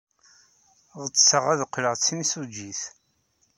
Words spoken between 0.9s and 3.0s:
Ɣetseɣ ad qqleɣ d timsujjit.